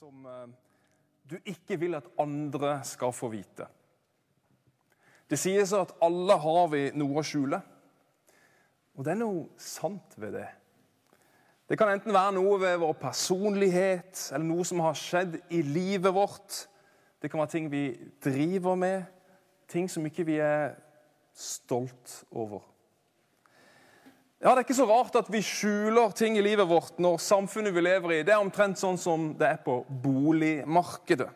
som 0.00 0.24
eh, 0.24 0.52
du 1.28 1.34
ikke 1.44 1.76
vil 1.76 1.92
at 1.98 2.06
andre 2.22 2.78
skal 2.88 3.10
få 3.12 3.28
vite. 3.34 3.66
Det 5.28 5.36
sies 5.36 5.74
at 5.76 5.92
alle 6.00 6.38
har 6.40 6.70
vi 6.72 6.86
noe 6.96 7.20
å 7.20 7.24
skjule. 7.26 7.58
Og 8.96 9.04
det 9.04 9.12
er 9.12 9.18
noe 9.20 9.42
sant 9.60 10.16
ved 10.16 10.38
det. 10.38 10.46
Det 11.68 11.76
kan 11.76 11.92
enten 11.92 12.16
være 12.16 12.32
noe 12.38 12.56
ved 12.62 12.78
vår 12.80 12.96
personlighet 13.02 14.22
eller 14.30 14.48
noe 14.48 14.64
som 14.70 14.80
har 14.86 14.96
skjedd 14.96 15.36
i 15.52 15.60
livet 15.68 16.16
vårt. 16.16 16.62
Det 17.20 17.28
kan 17.28 17.44
være 17.44 17.54
ting 17.58 17.68
vi 17.68 17.84
driver 18.24 18.80
med, 18.80 19.04
ting 19.68 19.92
som 19.92 20.08
ikke 20.08 20.24
vi 20.32 20.40
er 20.40 20.78
stolt 21.36 22.22
over. 22.32 22.64
Ja, 24.40 24.54
Det 24.54 24.62
er 24.62 24.64
ikke 24.64 24.74
så 24.78 24.86
rart 24.88 25.16
at 25.20 25.26
vi 25.28 25.42
skjuler 25.44 26.14
ting 26.16 26.38
i 26.40 26.42
livet 26.42 26.64
vårt 26.64 26.96
når 26.96 27.18
samfunnet 27.20 27.74
vi 27.76 27.82
lever 27.84 28.14
i, 28.14 28.22
det 28.24 28.32
er 28.32 28.40
omtrent 28.40 28.78
sånn 28.80 28.96
som 28.96 29.34
det 29.36 29.50
er 29.50 29.58
på 29.60 29.82
boligmarkedet. 30.00 31.26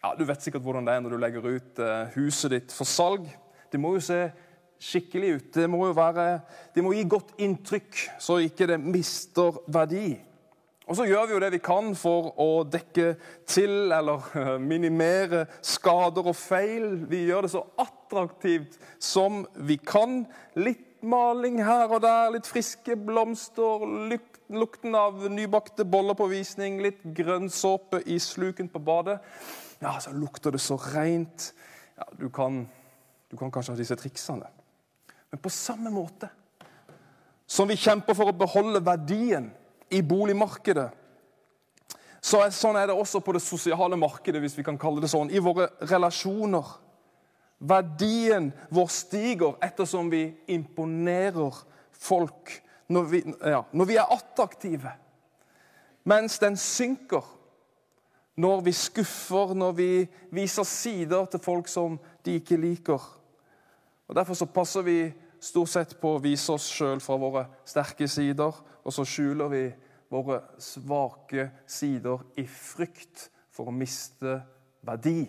Ja, 0.00 0.14
Du 0.16 0.24
vet 0.24 0.40
sikkert 0.40 0.64
hvordan 0.64 0.88
det 0.88 0.94
er 0.94 1.02
når 1.04 1.12
du 1.12 1.18
legger 1.20 1.44
ut 1.44 1.82
eh, 1.84 2.14
huset 2.16 2.54
ditt 2.54 2.72
for 2.72 2.88
salg. 2.88 3.26
Det 3.68 3.76
må 3.80 3.92
jo 3.98 4.00
se 4.04 4.30
skikkelig 4.80 5.34
ut. 5.34 5.50
Det 5.58 5.66
må 5.68 5.82
jo 5.90 5.96
være, 5.98 6.24
det 6.72 6.84
må 6.84 6.94
gi 6.96 7.04
godt 7.04 7.36
inntrykk, 7.44 8.00
så 8.16 8.38
ikke 8.40 8.70
det 8.72 8.80
mister 8.80 9.60
verdi. 9.68 10.14
Og 10.88 10.96
så 10.96 11.04
gjør 11.08 11.28
vi 11.28 11.36
jo 11.36 11.42
det 11.44 11.52
vi 11.52 11.62
kan 11.64 11.92
for 11.96 12.32
å 12.40 12.48
dekke 12.64 13.10
til 13.48 13.92
eller 13.92 14.56
minimere 14.72 15.44
skader 15.60 16.32
og 16.32 16.36
feil. 16.36 17.04
Vi 17.12 17.26
gjør 17.28 17.44
det 17.44 17.52
så 17.58 17.64
attraktivt 17.76 18.80
som 19.00 19.44
vi 19.68 19.76
kan. 19.84 20.22
Litt 20.56 20.93
maling 21.08 21.60
her 21.64 21.90
og 21.92 22.02
der, 22.04 22.32
litt 22.34 22.48
friske 22.48 22.96
blomster, 22.96 23.84
lukten 24.54 24.96
av 24.98 25.24
nybakte 25.32 25.86
boller 25.88 26.16
på 26.18 26.28
visning, 26.32 26.80
litt 26.84 27.02
grønn 27.16 27.50
såpe 27.52 28.02
i 28.10 28.18
sluken 28.22 28.68
på 28.72 28.82
badet. 28.84 29.20
Ja, 29.82 29.96
så 30.00 30.14
lukter 30.16 30.54
det 30.54 30.62
så 30.64 30.78
rent. 30.92 31.52
Ja, 31.98 32.08
du 32.18 32.28
kan, 32.32 32.64
du 33.30 33.36
kan 33.40 33.52
kanskje 33.54 33.74
ha 33.74 33.80
disse 33.80 33.98
triksene. 33.98 34.48
Men 35.30 35.42
på 35.42 35.52
samme 35.52 35.90
måte 35.90 36.30
som 37.46 37.68
vi 37.68 37.76
kjemper 37.76 38.16
for 38.16 38.30
å 38.30 38.36
beholde 38.36 38.80
verdien 38.84 39.50
i 39.92 40.00
boligmarkedet, 40.02 40.88
så 42.24 42.40
er, 42.40 42.54
sånn 42.56 42.78
er 42.80 42.88
det 42.88 42.96
også 42.96 43.20
på 43.20 43.34
det 43.36 43.42
sosiale 43.44 43.98
markedet, 44.00 44.40
hvis 44.40 44.56
vi 44.56 44.64
kan 44.64 44.78
kalle 44.80 45.02
det 45.04 45.10
sånn, 45.12 45.28
i 45.28 45.42
våre 45.44 45.68
relasjoner. 45.84 46.70
Verdien 47.58 48.50
vår 48.74 48.90
stiger 48.92 49.56
ettersom 49.64 50.10
vi 50.12 50.26
imponerer 50.50 51.62
folk 51.92 52.52
når 52.92 53.08
vi, 53.08 53.22
ja, 53.40 53.62
når 53.72 53.88
vi 53.88 53.96
er 53.96 54.12
attraktive. 54.12 54.92
Mens 56.04 56.38
den 56.38 56.56
synker 56.60 57.24
når 58.36 58.64
vi 58.66 58.72
skuffer, 58.74 59.54
når 59.54 59.72
vi 59.72 59.90
viser 60.34 60.66
sider 60.66 61.28
til 61.30 61.40
folk 61.40 61.68
som 61.70 61.98
de 62.26 62.34
ikke 62.40 62.58
liker. 62.58 63.02
Og 64.08 64.16
Derfor 64.16 64.34
så 64.34 64.46
passer 64.50 64.82
vi 64.82 64.98
stort 65.40 65.70
sett 65.70 65.94
på 66.00 66.16
å 66.16 66.22
vise 66.22 66.52
oss 66.52 66.66
sjøl 66.72 67.00
fra 67.04 67.16
våre 67.20 67.46
sterke 67.68 68.08
sider, 68.10 68.52
og 68.84 68.92
så 68.92 69.04
skjuler 69.06 69.52
vi 69.52 69.64
våre 70.12 70.40
svake 70.60 71.48
sider 71.66 72.26
i 72.40 72.44
frykt 72.48 73.28
for 73.54 73.70
å 73.70 73.74
miste 73.74 74.40
verdi. 74.84 75.24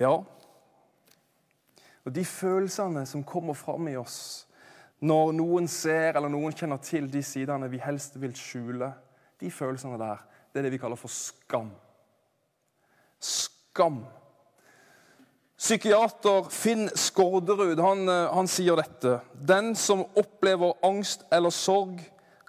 Ja. 0.00 0.14
Og 2.04 2.14
de 2.14 2.24
følelsene 2.24 3.06
som 3.06 3.24
kommer 3.24 3.54
fram 3.54 3.88
i 3.88 3.96
oss 3.96 4.46
når 5.04 5.32
noen 5.36 5.66
ser 5.68 6.16
eller 6.16 6.30
noen 6.32 6.54
kjenner 6.56 6.80
til 6.80 7.08
de 7.12 7.20
sidene 7.24 7.68
vi 7.68 7.80
helst 7.82 8.16
vil 8.20 8.32
skjule, 8.38 8.88
de 9.40 9.50
følelsene 9.52 9.98
der, 10.00 10.22
det 10.52 10.60
er 10.60 10.66
det 10.66 10.74
vi 10.76 10.80
kaller 10.80 10.96
for 10.96 11.12
skam. 11.12 11.72
Skam. 13.20 14.04
Psykiater 15.58 16.48
Finn 16.52 16.88
Skårderud 16.98 17.80
han, 17.80 18.08
eh, 18.08 18.32
han 18.32 18.48
sier 18.50 18.76
dette. 18.80 19.18
Den 19.34 19.74
som 19.76 20.04
opplever 20.16 20.74
angst 20.84 21.24
eller 21.32 21.52
sorg, 21.54 22.00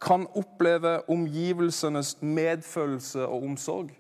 kan 0.02 0.28
oppleve 0.38 1.00
omgivelsenes 1.10 2.18
medfølelse 2.22 3.24
og 3.26 3.44
omsorg. 3.48 3.94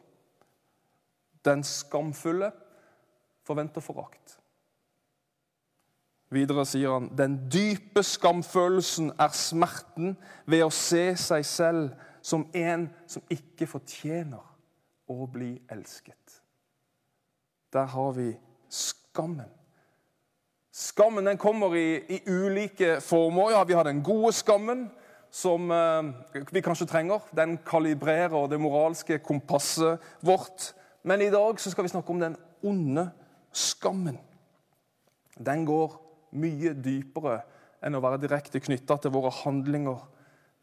Den 1.46 1.64
skamfulle 1.64 2.52
forventer 3.46 3.84
forakt. 3.84 4.40
Videre 6.34 6.66
sier 6.66 6.96
han 6.98 7.12
den 7.18 7.38
dype 7.54 8.02
skamfølelsen 8.04 9.12
er 9.22 9.34
smerten 9.38 10.16
ved 10.50 10.66
å 10.66 10.74
se 10.74 11.12
seg 11.22 11.46
selv 11.46 11.94
som 12.26 12.48
en 12.58 12.88
som 13.08 13.24
ikke 13.32 13.68
fortjener 13.70 14.42
å 15.12 15.28
bli 15.30 15.54
elsket. 15.72 16.42
Der 17.74 17.86
har 17.92 18.16
vi 18.18 18.32
skammen. 18.72 19.52
Skammen 20.76 21.30
den 21.30 21.38
kommer 21.40 21.76
i, 21.78 22.02
i 22.10 22.18
ulike 22.28 22.98
former. 23.02 23.54
Ja, 23.54 23.64
Vi 23.64 23.78
har 23.78 23.86
den 23.88 24.02
gode 24.04 24.34
skammen, 24.36 24.90
som 25.32 25.70
eh, 25.72 26.42
vi 26.52 26.64
kanskje 26.66 26.88
trenger. 26.90 27.22
Den 27.36 27.60
kalibrerer 27.64 28.50
det 28.50 28.60
moralske 28.60 29.20
kompasset 29.24 30.02
vårt. 30.26 30.74
Men 31.04 31.22
i 31.22 31.30
dag 31.30 31.60
så 31.62 31.72
skal 31.72 31.86
vi 31.86 31.94
snakke 31.94 32.12
om 32.12 32.20
den 32.20 32.36
onde 32.66 33.06
skammen 33.06 33.25
skammen, 33.56 34.18
den 35.36 35.66
går 35.68 35.96
mye 36.36 36.74
dypere 36.76 37.40
enn 37.86 37.96
å 37.96 38.04
være 38.04 38.22
direkte 38.24 38.62
knytta 38.64 38.98
til 39.02 39.14
våre 39.14 39.32
handlinger. 39.44 40.00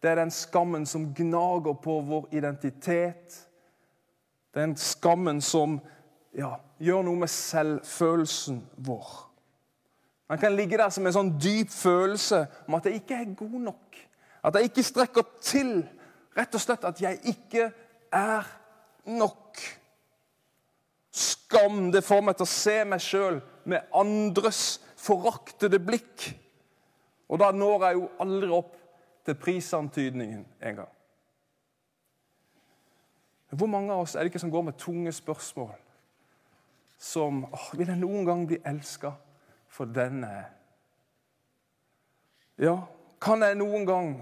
Det 0.03 0.11
er 0.11 0.19
den 0.19 0.33
skammen 0.35 0.87
som 0.89 1.11
gnager 1.15 1.77
på 1.79 2.01
vår 2.09 2.29
identitet. 2.35 3.37
Den 4.55 4.75
skammen 4.77 5.41
som 5.45 5.79
ja, 6.35 6.57
gjør 6.83 7.05
noe 7.07 7.23
med 7.23 7.31
selvfølelsen 7.31 8.63
vår. 8.85 9.13
Den 10.33 10.41
kan 10.41 10.57
ligge 10.57 10.81
der 10.81 10.91
som 10.93 11.07
en 11.07 11.15
sånn 11.15 11.35
dyp 11.37 11.71
følelse 11.71 12.47
om 12.67 12.79
at 12.79 12.89
jeg 12.89 13.03
ikke 13.03 13.21
er 13.21 13.37
god 13.37 13.59
nok. 13.69 14.01
At 14.43 14.57
jeg 14.59 14.71
ikke 14.71 14.85
strekker 14.87 15.29
til. 15.45 15.75
Rett 16.33 16.57
og 16.57 16.63
slett 16.65 16.87
at 16.89 17.03
jeg 17.05 17.21
ikke 17.35 17.69
er 18.17 18.49
nok. 19.13 19.42
Skam 21.13 21.91
det 21.93 22.01
får 22.05 22.23
meg 22.25 22.39
til 22.39 22.47
å 22.47 22.53
se 22.53 22.79
meg 22.89 23.03
sjøl 23.05 23.43
med 23.69 23.93
andres 23.97 24.81
foraktede 24.97 25.81
blikk. 25.83 26.31
Og 27.29 27.41
da 27.41 27.51
når 27.53 27.85
jeg 27.87 27.99
jo 27.99 28.09
aldri 28.25 28.51
opp 28.57 28.75
til 29.27 29.37
prisantydningen 29.39 30.47
engang. 30.61 30.91
Hvor 33.53 33.69
mange 33.69 33.93
av 33.93 34.07
oss 34.07 34.15
er 34.17 34.25
det 34.25 34.33
ikke 34.33 34.41
som 34.41 34.53
går 34.53 34.65
med 34.71 34.79
tunge 34.81 35.13
spørsmål? 35.13 35.75
Som 36.99 37.45
åh, 37.45 37.69
Vil 37.77 37.91
jeg 37.93 38.01
noen 38.01 38.25
gang 38.25 38.47
bli 38.49 38.57
elska 38.65 39.13
for 39.69 39.91
den 39.93 40.23
jeg? 40.25 40.45
Ja, 42.63 42.77
kan 43.21 43.43
jeg 43.45 43.59
noen 43.61 43.85
gang 43.87 44.15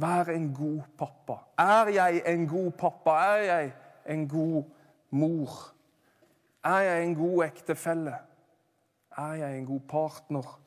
være 0.00 0.34
en 0.34 0.48
god 0.54 0.80
pappa? 0.98 1.36
Er 1.58 1.92
jeg 1.92 2.22
en 2.32 2.46
god 2.48 2.70
pappa? 2.78 3.18
Er 3.34 3.42
jeg 3.50 3.72
en 4.06 4.28
god 4.28 4.62
mor? 5.10 5.58
Er 6.64 6.78
jeg 6.78 7.04
en 7.04 7.14
god 7.14 7.44
ektefelle? 7.44 8.14
Er 9.16 9.32
jeg 9.32 9.58
en 9.58 9.66
god 9.66 9.80
partner? 9.88 10.60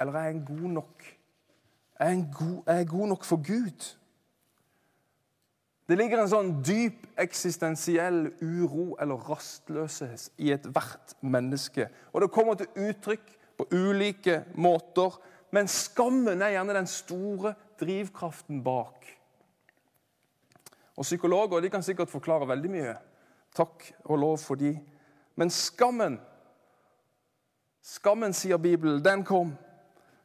Eller 0.00 0.12
er 0.12 0.24
jeg 0.24 0.44
god 0.46 0.68
nok? 0.68 1.16
Er 2.00 2.08
jeg, 2.08 2.28
god, 2.38 2.62
er 2.66 2.76
jeg 2.76 2.88
god 2.88 3.06
nok 3.06 3.24
for 3.24 3.36
Gud? 3.36 3.96
Det 5.88 5.98
ligger 5.98 6.20
en 6.22 6.30
sånn 6.30 6.50
dyp 6.62 7.08
eksistensiell 7.18 8.28
uro 8.40 8.94
eller 9.02 9.20
rastløshet 9.26 10.28
i 10.38 10.52
ethvert 10.54 11.16
menneske. 11.20 11.88
Og 12.14 12.22
det 12.22 12.30
kommer 12.30 12.54
til 12.56 12.70
uttrykk 12.78 13.32
på 13.58 13.66
ulike 13.74 14.44
måter. 14.54 15.18
Men 15.50 15.68
skammen 15.68 16.40
er 16.46 16.54
gjerne 16.54 16.76
den 16.78 16.86
store 16.86 17.56
drivkraften 17.80 18.62
bak. 18.64 19.08
Og 20.94 21.04
Psykologer 21.04 21.60
de 21.60 21.72
kan 21.74 21.82
sikkert 21.82 22.12
forklare 22.12 22.48
veldig 22.48 22.70
mye. 22.70 22.94
Takk 23.56 23.86
og 24.04 24.18
lov 24.18 24.38
for 24.38 24.60
de. 24.60 24.74
Men 25.34 25.50
skammen, 25.50 26.18
skammen, 27.82 28.34
sier 28.36 28.60
Bibelen, 28.62 29.02
den 29.04 29.24
kom. 29.26 29.54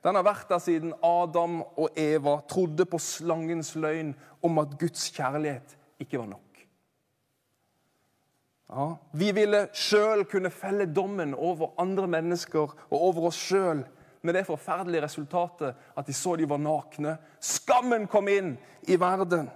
Den 0.05 0.17
har 0.19 0.25
vært 0.27 0.49
der 0.51 0.61
siden 0.61 0.93
Adam 1.01 1.61
og 1.63 1.97
Eva 1.97 2.37
trodde 2.49 2.85
på 2.85 2.99
slangens 3.01 3.73
løgn 3.75 4.13
om 4.45 4.61
at 4.61 4.75
Guds 4.77 5.07
kjærlighet 5.15 5.77
ikke 6.03 6.19
var 6.21 6.29
nok. 6.35 6.41
Ja, 8.69 8.85
vi 9.13 9.31
ville 9.33 9.67
sjøl 9.77 10.25
kunne 10.29 10.49
felle 10.53 10.87
dommen 10.89 11.33
over 11.33 11.73
andre 11.81 12.07
mennesker 12.09 12.73
og 12.89 12.95
over 12.97 13.29
oss 13.29 13.39
sjøl 13.39 13.83
med 14.25 14.33
det 14.33 14.45
forferdelige 14.47 15.05
resultatet 15.05 15.73
at 15.97 16.07
de 16.07 16.13
så 16.13 16.35
de 16.35 16.47
var 16.49 16.61
nakne. 16.61 17.17
Skammen 17.39 18.07
kom 18.09 18.29
inn 18.29 18.55
i 18.89 18.97
verden. 18.99 19.49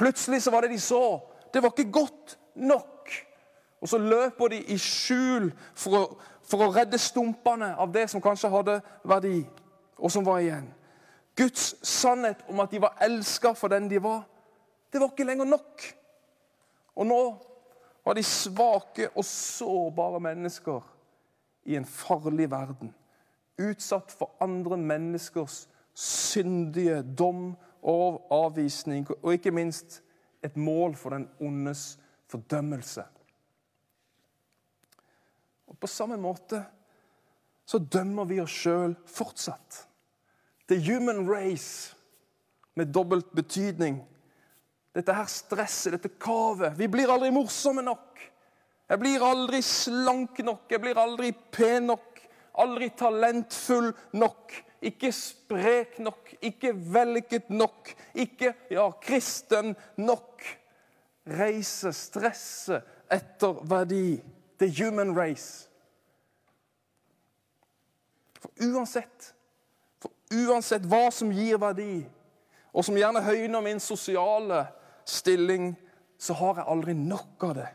Plutselig 0.00 0.42
så 0.42 0.52
var 0.52 0.64
det 0.64 0.72
de 0.72 0.80
så, 0.80 1.20
det 1.52 1.60
var 1.62 1.72
ikke 1.72 1.92
godt 1.92 2.36
nok. 2.54 3.10
Og 3.80 3.88
så 3.88 3.98
løper 3.98 4.48
de 4.52 4.60
i 4.72 4.76
skjul 4.78 5.50
for 5.74 5.96
å, 5.96 6.02
for 6.44 6.66
å 6.66 6.72
redde 6.74 6.98
stumpene 7.00 7.72
av 7.80 7.92
det 7.94 8.06
som 8.12 8.22
kanskje 8.22 8.50
hadde 8.52 8.80
verdi, 9.08 9.40
og 9.96 10.12
som 10.12 10.26
var 10.26 10.42
igjen. 10.42 10.68
Guds 11.36 11.74
sannhet 11.86 12.42
om 12.48 12.60
at 12.60 12.72
de 12.72 12.82
var 12.82 12.98
elska 13.00 13.54
for 13.56 13.72
den 13.72 13.88
de 13.90 14.02
var, 14.02 14.26
Det 14.90 14.98
var 14.98 15.12
ikke 15.12 15.24
lenger 15.24 15.46
nok. 15.46 15.82
Og 16.98 17.06
nå 17.06 17.18
var 18.02 18.16
de 18.18 18.22
svake 18.26 19.06
og 19.14 19.24
sårbare 19.24 20.18
mennesker 20.20 20.80
i 21.70 21.76
en 21.78 21.84
farlig 21.86 22.48
verden. 22.50 22.90
Utsatt 23.58 24.10
for 24.10 24.32
andre 24.42 24.76
menneskers 24.76 25.68
syndige 25.94 27.02
dom 27.18 27.54
og 27.82 28.26
avvisning, 28.34 29.06
og 29.22 29.32
ikke 29.32 29.54
minst 29.54 30.02
et 30.42 30.56
mål 30.56 30.96
for 30.96 31.14
den 31.14 31.28
ondes 31.40 31.99
fordømmelse. 32.30 33.04
Og 35.70 35.78
På 35.80 35.90
samme 35.90 36.18
måte 36.20 36.62
så 37.66 37.78
dømmer 37.78 38.26
vi 38.26 38.40
oss 38.42 38.54
sjøl 38.64 38.96
fortsatt. 39.06 39.84
The 40.66 40.78
human 40.82 41.26
race 41.28 41.94
med 42.74 42.90
dobbelt 42.94 43.30
betydning. 43.34 44.00
Dette 44.94 45.14
her 45.14 45.28
stresset, 45.30 45.94
dette 45.94 46.10
kavet. 46.18 46.74
Vi 46.78 46.88
blir 46.90 47.10
aldri 47.12 47.30
morsomme 47.34 47.84
nok. 47.86 48.18
Jeg 48.90 48.98
blir 48.98 49.22
aldri 49.22 49.60
slank 49.62 50.40
nok, 50.42 50.64
jeg 50.72 50.82
blir 50.82 50.98
aldri 50.98 51.30
pen 51.54 51.86
nok, 51.92 52.18
aldri 52.58 52.88
talentfull 52.98 53.92
nok. 54.18 54.56
Ikke 54.82 55.12
sprek 55.14 56.00
nok, 56.02 56.32
ikke 56.42 56.72
vellykket 56.74 57.52
nok, 57.54 57.92
ikke 58.18 58.54
ja, 58.72 58.88
kristen 59.04 59.76
nok. 60.00 60.42
Reise, 61.26 61.92
stresse 61.92 62.82
etter 63.10 63.60
verdi. 63.68 64.22
The 64.58 64.68
human 64.68 65.14
race. 65.16 65.68
For 68.40 68.50
uansett, 68.60 69.34
for 70.00 70.12
uansett 70.32 70.84
hva 70.88 71.10
som 71.12 71.32
gir 71.32 71.60
verdi, 71.60 72.06
og 72.72 72.84
som 72.86 72.96
gjerne 72.96 73.22
høyner 73.24 73.64
min 73.64 73.80
sosiale 73.80 74.64
stilling, 75.08 75.74
så 76.20 76.36
har 76.36 76.60
jeg 76.60 76.68
aldri 76.68 76.94
nok 76.96 77.44
av 77.50 77.54
det. 77.56 77.68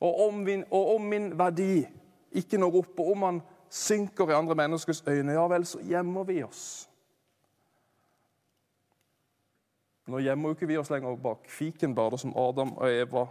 Og 0.00 0.20
om 0.28 0.44
min, 0.44 0.64
og 0.70 0.94
om 0.96 1.08
min 1.12 1.32
verdi 1.38 1.84
ikke 2.32 2.58
når 2.60 2.80
opp, 2.82 3.00
og 3.00 3.12
om 3.12 3.24
man 3.26 3.40
synker 3.70 4.30
i 4.30 4.36
andre 4.36 4.54
menneskers 4.54 5.02
øyne, 5.06 5.32
ja 5.32 5.46
vel, 5.48 5.66
så 5.66 5.80
gjemmer 5.84 6.24
vi 6.24 6.42
oss. 6.42 6.89
Nå 10.10 10.18
gjemmer 10.24 10.50
jo 10.50 10.56
ikke 10.56 10.66
vi 10.66 10.78
oss 10.80 10.90
lenger 10.90 11.14
bak 11.22 11.46
fiken, 11.50 11.94
bare 11.94 12.18
som 12.18 12.32
Adam 12.38 12.72
og 12.76 12.90
Eva. 12.90 13.28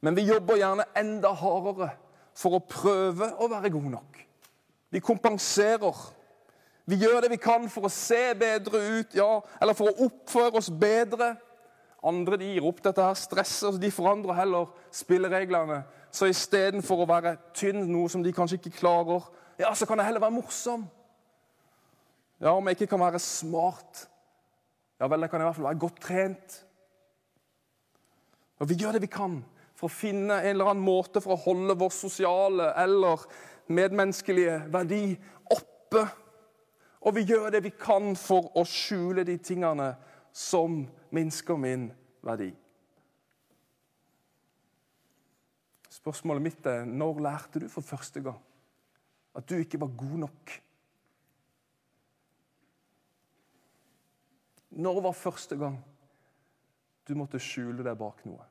Men 0.00 0.14
vi 0.14 0.26
jobber 0.28 0.60
gjerne 0.60 0.86
enda 0.98 1.32
hardere 1.34 1.88
for 2.36 2.58
å 2.58 2.62
prøve 2.62 3.32
å 3.42 3.48
være 3.50 3.72
gode 3.74 3.90
nok. 3.96 4.20
Vi 4.94 5.02
kompenserer. 5.02 5.98
Vi 6.86 7.00
gjør 7.00 7.24
det 7.24 7.32
vi 7.32 7.40
kan 7.42 7.66
for 7.72 7.88
å 7.88 7.90
se 7.90 8.20
bedre 8.38 8.78
ut, 9.00 9.16
ja, 9.18 9.40
eller 9.58 9.74
for 9.74 9.90
å 9.90 10.06
oppføre 10.06 10.60
oss 10.60 10.70
bedre. 10.70 11.32
Andre 12.06 12.38
de 12.38 12.52
gir 12.52 12.66
opp 12.68 12.78
dette 12.84 13.02
her 13.02 13.18
stresset, 13.18 13.72
og 13.72 13.80
de 13.82 13.90
forandrer 13.90 14.38
heller 14.38 14.70
spillereglene. 14.94 15.80
Så 16.14 16.28
istedenfor 16.30 17.02
å 17.02 17.08
være 17.10 17.34
tynn, 17.56 17.82
noe 17.90 18.12
som 18.12 18.22
de 18.22 18.34
kanskje 18.36 18.60
ikke 18.60 18.76
klarer, 18.78 19.26
ja, 19.58 19.72
så 19.74 19.88
kan 19.88 19.98
jeg 19.98 20.12
heller 20.12 20.22
være 20.22 20.36
morsom. 20.36 20.84
Ja, 22.38 22.52
om 22.52 22.68
jeg 22.68 22.76
ikke 22.76 22.92
kan 22.92 23.02
være 23.02 23.18
smart, 23.24 24.04
ja 25.00 25.08
vel, 25.10 25.20
da 25.20 25.28
kan 25.28 25.42
i 25.42 25.46
hvert 25.48 25.58
fall 25.58 25.68
være 25.68 25.82
godt 25.82 26.00
trent. 26.00 26.56
Og 28.60 28.68
Vi 28.70 28.78
gjør 28.80 28.96
det 28.96 29.04
vi 29.04 29.12
kan 29.12 29.42
for 29.76 29.90
å 29.90 29.92
finne 29.92 30.38
en 30.40 30.54
eller 30.54 30.72
annen 30.72 30.84
måte 30.84 31.20
for 31.20 31.34
å 31.34 31.42
holde 31.42 31.76
vår 31.76 31.92
sosiale 31.92 32.70
eller 32.80 33.26
medmenneskelige 33.68 34.62
verdi 34.72 35.16
oppe. 35.52 36.06
Og 37.04 37.14
vi 37.18 37.26
gjør 37.28 37.50
det 37.52 37.62
vi 37.66 37.74
kan 37.76 38.14
for 38.16 38.48
å 38.56 38.64
skjule 38.64 39.26
de 39.28 39.36
tingene 39.36 39.92
som 40.32 40.80
minsker 41.12 41.60
min 41.60 41.90
verdi. 42.24 42.48
Spørsmålet 45.92 46.44
mitt 46.44 46.66
er 46.70 46.88
når 46.88 47.22
lærte 47.24 47.60
du 47.60 47.68
for 47.72 47.84
første 47.84 48.22
gang 48.24 48.40
at 49.36 49.44
du 49.48 49.58
ikke 49.60 49.80
var 49.82 49.92
god 49.98 50.18
nok? 50.24 50.52
Når 54.76 55.00
var 55.08 55.16
første 55.16 55.56
gang 55.56 55.78
du 57.08 57.14
måtte 57.16 57.40
skjule 57.40 57.84
deg 57.86 57.96
bak 57.98 58.24
noe? 58.28 58.44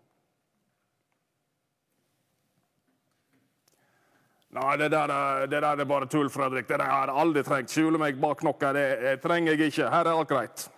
Nei, 4.55 4.75
det 4.79 4.87
der, 4.93 5.11
det 5.51 5.59
der 5.59 5.81
er 5.83 5.87
bare 5.89 6.07
tull, 6.07 6.29
Fredrik. 6.31 6.67
Det 6.69 6.79
der 6.79 6.87
har 6.87 7.09
jeg 7.11 7.19
aldri 7.25 7.43
trengt. 7.43 7.73
Skjule 7.73 7.99
meg 7.99 8.15
bak 8.21 8.43
noe. 8.47 8.71
Det, 8.77 8.85
det 9.03 9.17
trenger 9.23 9.51
jeg 9.51 9.73
ikke. 9.73 9.89
Her 9.91 10.07
er 10.07 10.15
alt 10.15 10.31
greit. 10.31 10.69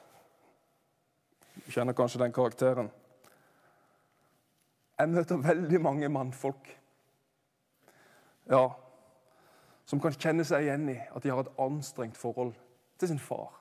Du 1.62 1.70
kjenner 1.76 1.94
kanskje 1.94 2.24
den 2.24 2.34
karakteren. 2.34 2.90
Jeg 4.98 5.14
møter 5.14 5.44
veldig 5.46 5.82
mange 5.84 6.10
mannfolk 6.10 6.72
ja, 8.50 8.64
som 9.86 10.02
kan 10.02 10.16
kjenne 10.16 10.46
seg 10.48 10.66
igjen 10.66 10.88
i 10.94 10.98
at 10.98 11.24
de 11.24 11.32
har 11.32 11.44
et 11.44 11.62
anstrengt 11.62 12.18
forhold 12.18 12.54
til 12.98 13.12
sin 13.12 13.22
far. 13.22 13.57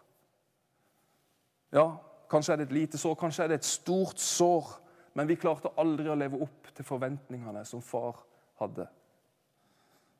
Ja, 1.74 1.96
kanskje 2.30 2.52
er 2.52 2.60
det 2.60 2.68
et 2.68 2.76
lite 2.76 2.98
sår, 2.98 3.16
kanskje 3.18 3.44
er 3.44 3.48
det 3.52 3.60
et 3.60 3.68
stort 3.68 4.20
sår, 4.22 4.68
men 5.16 5.28
vi 5.28 5.38
klarte 5.40 5.72
aldri 5.80 6.08
å 6.12 6.18
leve 6.18 6.40
opp 6.44 6.70
til 6.76 6.86
forventningene 6.86 7.64
som 7.66 7.82
far 7.82 8.20
hadde. 8.60 8.86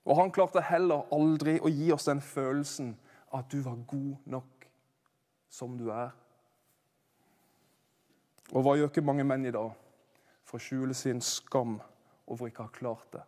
Og 0.07 0.19
han 0.21 0.31
klarte 0.31 0.63
heller 0.63 1.09
aldri 1.15 1.59
å 1.59 1.71
gi 1.71 1.91
oss 1.95 2.07
den 2.07 2.23
følelsen 2.23 2.95
at 3.35 3.51
du 3.51 3.59
var 3.65 3.79
god 3.91 4.31
nok 4.37 4.69
som 5.51 5.75
du 5.79 5.89
er. 5.91 6.13
Og 8.55 8.63
hva 8.63 8.77
gjør 8.79 8.93
ikke 8.93 9.05
mange 9.05 9.27
menn 9.27 9.49
i 9.49 9.55
dag 9.55 9.73
for 10.47 10.59
å 10.59 10.63
skjule 10.63 10.95
sin 10.95 11.21
skam 11.25 11.81
over 12.31 12.51
ikke 12.51 12.63
å 12.63 12.69
ha 12.69 12.75
klart 12.75 13.09
det? 13.17 13.25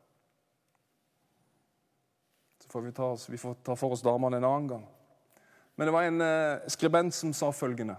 Så 2.63 2.71
får 2.71 2.85
vi, 2.87 2.93
ta, 2.95 3.11
oss, 3.17 3.27
vi 3.31 3.41
får 3.41 3.59
ta 3.67 3.75
for 3.79 3.97
oss 3.97 4.05
damene 4.07 4.39
en 4.39 4.47
annen 4.47 4.71
gang. 4.71 4.87
Men 5.75 5.89
det 5.89 5.95
var 5.95 6.07
en 6.07 6.23
eh, 6.23 6.69
skribent 6.71 7.15
som 7.15 7.35
sa 7.35 7.51
følgende 7.55 7.99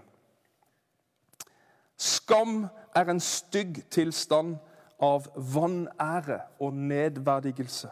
Skam 2.30 2.68
er 2.94 3.08
en 3.10 3.20
stygg 3.20 3.80
tilstand 3.90 4.54
av 5.02 5.24
vanære 5.34 6.36
og 6.62 6.76
nedverdigelse 6.78 7.90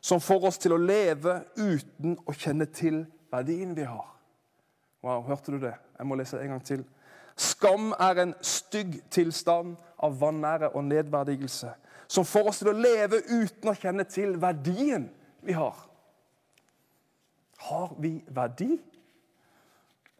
som 0.00 0.20
får 0.22 0.46
oss 0.46 0.60
til 0.62 0.76
å 0.76 0.78
leve 0.78 1.40
uten 1.58 2.14
å 2.22 2.34
kjenne 2.36 2.68
til 2.70 3.00
verdien 3.32 3.72
vi 3.74 3.82
har. 3.82 4.06
Wow, 5.02 5.24
Hørte 5.26 5.56
du 5.56 5.58
det? 5.64 5.74
Jeg 5.98 6.06
må 6.06 6.14
lese 6.14 6.38
en 6.38 6.54
gang 6.54 6.62
til. 6.62 6.84
Skam 7.34 7.90
er 7.98 8.22
en 8.22 8.36
stygg 8.38 9.00
tilstand 9.10 9.74
av 9.98 10.14
vanære 10.20 10.70
og 10.70 10.86
nedverdigelse 10.86 11.74
som 12.06 12.28
får 12.28 12.52
oss 12.52 12.62
til 12.62 12.70
å 12.70 12.78
leve 12.78 13.24
uten 13.26 13.72
å 13.72 13.74
kjenne 13.74 14.06
til 14.06 14.38
verdien 14.38 15.10
vi 15.42 15.58
har. 15.58 15.74
Har 17.66 17.96
vi 17.98 18.20
verdi? 18.30 18.76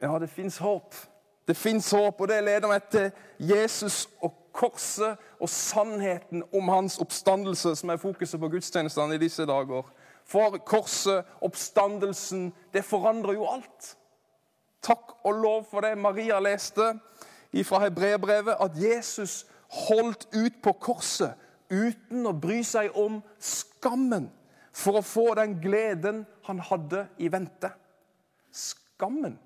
Ja, 0.02 0.18
det 0.18 0.34
fins 0.34 0.58
håp. 0.58 0.98
Det 1.46 1.56
fins 1.56 1.90
håp, 1.94 2.20
og 2.20 2.28
det 2.28 2.42
leder 2.44 2.68
meg 2.68 2.88
til 2.90 3.10
Jesus 3.38 4.06
og 4.24 4.34
korset 4.56 5.20
og 5.40 5.50
sannheten 5.52 6.42
om 6.54 6.68
hans 6.72 6.98
oppstandelse, 7.02 7.76
som 7.76 7.92
er 7.92 8.00
fokuset 8.02 8.40
på 8.40 8.50
gudstjenestene 8.56 9.14
i 9.14 9.22
disse 9.22 9.46
dager. 9.46 9.86
For 10.26 10.58
korset, 10.66 11.28
oppstandelsen, 11.44 12.50
det 12.74 12.84
forandrer 12.84 13.36
jo 13.36 13.46
alt. 13.46 13.92
Takk 14.82 15.18
og 15.26 15.38
lov 15.42 15.68
for 15.70 15.86
det 15.86 15.94
Maria 15.98 16.40
leste 16.42 16.96
fra 17.64 17.80
hebreerbrevet, 17.84 18.56
at 18.60 18.74
Jesus 18.76 19.46
holdt 19.86 20.26
ut 20.34 20.58
på 20.62 20.72
korset 20.72 21.38
uten 21.70 22.26
å 22.28 22.34
bry 22.36 22.60
seg 22.66 22.94
om 22.98 23.20
skammen, 23.42 24.28
for 24.76 24.98
å 24.98 25.06
få 25.06 25.30
den 25.38 25.56
gleden 25.62 26.24
han 26.46 26.60
hadde 26.62 27.06
i 27.18 27.30
vente. 27.32 27.70
Skammen. 28.52 29.38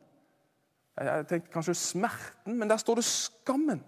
Jeg 1.00 1.26
tenkte 1.28 1.52
kanskje 1.52 1.74
smerten, 1.74 2.58
men 2.58 2.68
der 2.68 2.76
står 2.76 3.00
det 3.00 3.04
skammen. 3.08 3.80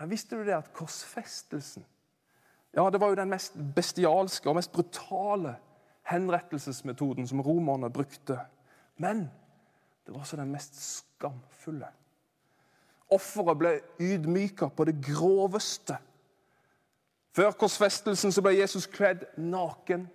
Men 0.00 0.10
visste 0.10 0.36
du 0.36 0.42
det 0.42 0.56
at 0.56 0.72
korsfestelsen 0.74 1.84
ja, 2.74 2.90
det 2.90 3.00
var 3.00 3.08
jo 3.08 3.14
den 3.14 3.30
mest 3.30 3.54
bestialske 3.74 4.48
og 4.50 4.56
mest 4.58 4.72
brutale 4.72 5.54
henrettelsesmetoden 6.10 7.28
som 7.28 7.40
romerne 7.40 7.90
brukte. 7.90 8.38
Men 8.98 9.30
det 10.06 10.14
var 10.14 10.20
også 10.20 10.36
den 10.36 10.50
mest 10.50 10.74
skamfulle. 10.82 11.86
Offeret 13.14 13.58
ble 13.58 13.72
ydmyka 14.00 14.68
på 14.74 14.84
det 14.84 14.96
groveste. 15.06 15.96
Før 17.34 17.54
korsfestelsen 17.58 18.34
ble 18.42 18.56
Jesus 18.58 18.86
kledd 18.90 19.24
naken. 19.38 20.08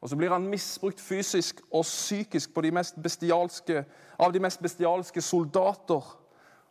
Og 0.00 0.08
så 0.08 0.16
blir 0.16 0.32
han 0.32 0.48
misbrukt 0.48 1.00
fysisk 1.00 1.60
og 1.70 1.84
psykisk 1.84 2.54
de 2.54 3.84
av 4.18 4.32
de 4.32 4.40
mest 4.40 4.62
bestialske 4.62 5.20
soldater. 5.20 6.04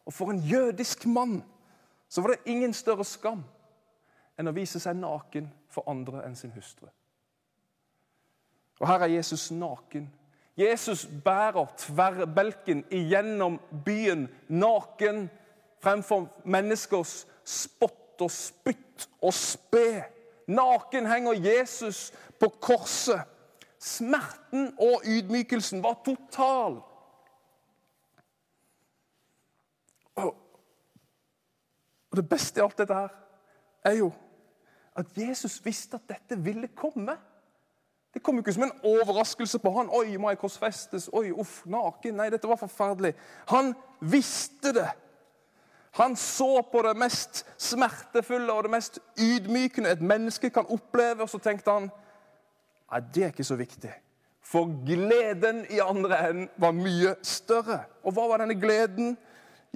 Og 0.05 0.13
for 0.13 0.31
en 0.33 0.41
jødisk 0.41 1.05
mann 1.05 1.43
så 2.09 2.21
var 2.21 2.33
det 2.33 2.51
ingen 2.51 2.73
større 2.73 3.05
skam 3.05 3.43
enn 4.39 4.49
å 4.49 4.55
vise 4.55 4.79
seg 4.81 4.97
naken 4.97 5.51
for 5.69 5.85
andre 5.91 6.23
enn 6.25 6.35
sin 6.35 6.53
hustru. 6.55 6.87
Og 8.79 8.87
her 8.87 9.03
er 9.03 9.13
Jesus 9.13 9.51
naken. 9.51 10.07
Jesus 10.57 11.05
bærer 11.23 11.67
tverrbelken 11.77 12.83
igjennom 12.91 13.59
byen 13.85 14.25
naken 14.47 15.27
fremfor 15.83 16.27
menneskers 16.43 17.27
spott 17.47 18.21
og 18.23 18.31
spytt 18.31 19.07
og 19.21 19.33
spe. 19.35 20.03
Naken 20.49 21.05
henger 21.05 21.37
Jesus 21.37 22.09
på 22.39 22.49
korset. 22.61 23.21
Smerten 23.79 24.73
og 24.81 25.05
ydmykelsen 25.07 25.83
var 25.83 26.01
total. 26.05 26.81
Og 32.09 32.17
det 32.17 32.25
beste 32.29 32.59
i 32.59 32.63
alt 32.63 32.77
dette 32.77 32.93
her 32.97 33.13
er 33.85 33.99
jo 34.01 34.11
at 34.99 35.17
Jesus 35.17 35.59
visste 35.65 35.95
at 35.95 36.09
dette 36.09 36.39
ville 36.43 36.67
komme. 36.67 37.15
Det 38.13 38.23
kom 38.23 38.35
jo 38.35 38.41
ikke 38.41 38.53
som 38.53 38.65
en 38.65 38.79
overraskelse 38.83 39.59
på 39.61 39.71
han. 39.77 39.91
Oi, 39.93 40.17
må 40.17 40.31
jeg 40.33 40.41
korsfestes? 40.41 41.09
Oi, 41.13 41.29
uff, 41.31 41.61
naken? 41.69 42.17
Nei, 42.17 42.31
dette 42.33 42.49
var 42.49 42.57
forferdelig. 42.59 43.13
Han 43.53 43.75
visste 44.01 44.73
det. 44.73 44.89
Han 45.97 46.15
så 46.15 46.61
på 46.71 46.81
det 46.85 46.93
mest 46.97 47.45
smertefulle 47.57 48.53
og 48.53 48.67
det 48.67 48.71
mest 48.71 48.99
ydmykende 49.19 49.91
et 49.91 50.01
menneske 50.01 50.49
kan 50.53 50.69
oppleve, 50.69 51.25
og 51.25 51.29
så 51.29 51.41
tenkte 51.41 51.71
han 51.71 51.89
Nei, 52.89 53.01
det 53.13 53.23
er 53.23 53.33
ikke 53.33 53.45
så 53.45 53.55
viktig. 53.57 53.91
For 54.41 54.69
gleden 54.85 55.61
i 55.69 55.77
andre 55.83 56.17
enden 56.29 56.47
var 56.57 56.73
mye 56.73 57.11
større. 57.21 57.83
Og 58.01 58.15
hva 58.17 58.25
var 58.31 58.41
denne 58.41 58.55
gleden? 58.57 59.11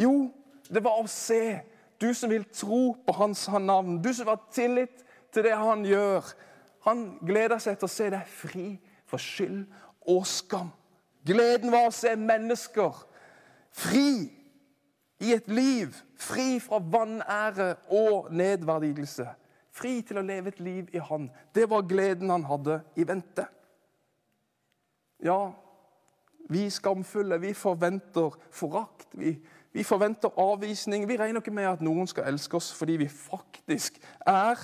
Jo, 0.02 0.32
det 0.66 0.82
var 0.82 0.98
å 0.98 1.10
se. 1.10 1.60
Du 2.02 2.10
som 2.18 2.32
vil 2.34 2.48
tro 2.50 2.96
på 3.06 3.14
hans 3.20 3.46
navn, 3.54 4.00
du 4.02 4.10
som 4.18 4.32
har 4.32 4.42
tillit 4.54 5.04
til 5.34 5.46
det 5.46 5.54
han 5.54 5.86
gjør. 5.86 6.26
Han 6.88 7.06
gleder 7.22 7.62
seg 7.62 7.78
til 7.78 7.86
å 7.86 7.94
se 7.94 8.10
deg 8.16 8.34
fri 8.42 8.68
for 9.06 9.22
skyld 9.22 9.62
og 10.10 10.26
skam. 10.28 10.74
Gleden 11.24 11.72
var 11.72 11.88
å 11.88 11.96
se 11.96 12.16
mennesker 12.20 12.98
fri 13.78 14.10
i 15.24 15.34
et 15.34 15.48
liv, 15.48 15.96
fri 16.20 16.60
fra 16.60 16.82
vanære 16.84 17.76
og 17.96 18.30
nedverdigelse. 18.36 19.28
Fri 19.74 20.02
til 20.06 20.20
å 20.20 20.26
leve 20.26 20.52
et 20.52 20.60
liv 20.62 20.90
i 20.94 21.02
Han. 21.02 21.30
Det 21.56 21.66
var 21.70 21.88
gleden 21.90 22.30
han 22.30 22.46
hadde 22.46 22.82
i 23.00 23.08
vente. 23.08 23.48
Ja, 25.24 25.54
vi 26.50 26.68
skamfulle, 26.70 27.40
vi 27.42 27.54
forventer 27.58 28.36
forakt. 28.52 29.08
Vi, 29.18 29.38
vi 29.74 29.84
forventer 29.84 30.36
avvisning. 30.38 31.08
Vi 31.10 31.18
regner 31.18 31.42
ikke 31.42 31.56
med 31.56 31.72
at 31.72 31.82
noen 31.82 32.10
skal 32.10 32.28
elske 32.30 32.60
oss 32.60 32.70
fordi 32.76 33.00
vi 33.02 33.10
faktisk 33.10 34.02
er 34.28 34.60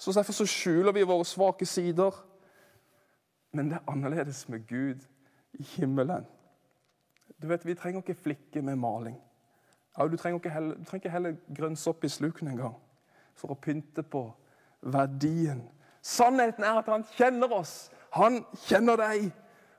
så 0.00 0.12
Derfor 0.16 0.32
så 0.32 0.46
skjuler 0.48 0.94
vi 0.96 1.04
våre 1.04 1.24
svake 1.28 1.66
sider. 1.68 2.14
Men 3.52 3.68
det 3.68 3.76
er 3.76 3.90
annerledes 3.92 4.46
med 4.48 4.64
Gud 4.68 5.02
i 5.52 5.62
himmelen. 5.76 6.24
Du 7.42 7.46
vet, 7.48 7.66
Vi 7.66 7.74
trenger 7.74 8.00
ikke 8.00 8.22
flikke 8.22 8.62
med 8.62 8.76
maling. 8.76 9.18
Ja, 9.98 10.06
du, 10.08 10.16
trenger 10.16 10.38
ikke 10.38 10.50
heller, 10.54 10.74
trenger 10.84 11.04
ikke 11.04 11.10
heller 11.14 11.36
grønnsopp 11.56 12.04
i 12.04 12.12
sluken 12.12 12.48
engang 12.52 12.76
for 13.38 13.54
å 13.54 13.58
pynte 13.58 14.04
på 14.06 14.22
verdien. 14.80 15.64
Sannheten 16.04 16.64
er 16.64 16.80
at 16.80 16.88
han 16.88 17.04
kjenner 17.16 17.52
oss. 17.52 17.90
Han 18.16 18.42
kjenner 18.66 19.00
deg. 19.00 19.30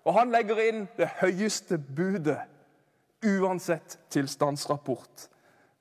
Og 0.05 0.15
han 0.17 0.33
legger 0.33 0.59
inn 0.63 0.85
det 0.97 1.07
høyeste 1.19 1.77
budet 1.77 2.39
uansett 3.21 3.99
tilstandsrapport. 4.09 5.27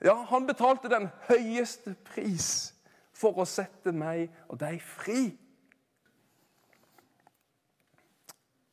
Ja, 0.05 0.15
han 0.29 0.47
betalte 0.49 0.91
den 0.93 1.09
høyeste 1.29 1.95
pris 2.13 2.73
for 3.17 3.41
å 3.41 3.49
sette 3.49 3.93
meg 3.93 4.29
og 4.49 4.61
deg 4.61 4.81
fri. 4.85 5.31